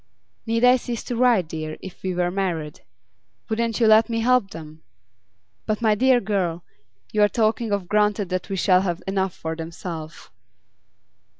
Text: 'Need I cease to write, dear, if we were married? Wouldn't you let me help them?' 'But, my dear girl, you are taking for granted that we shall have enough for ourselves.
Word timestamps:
'Need 0.47 0.63
I 0.63 0.77
cease 0.77 1.03
to 1.03 1.15
write, 1.15 1.47
dear, 1.47 1.77
if 1.79 2.01
we 2.01 2.15
were 2.15 2.31
married? 2.31 2.81
Wouldn't 3.47 3.79
you 3.79 3.85
let 3.85 4.09
me 4.09 4.21
help 4.21 4.49
them?' 4.49 4.81
'But, 5.67 5.79
my 5.79 5.93
dear 5.93 6.19
girl, 6.19 6.63
you 7.11 7.21
are 7.21 7.29
taking 7.29 7.69
for 7.69 7.77
granted 7.81 8.29
that 8.29 8.49
we 8.49 8.55
shall 8.55 8.81
have 8.81 9.03
enough 9.07 9.35
for 9.35 9.55
ourselves. 9.59 10.31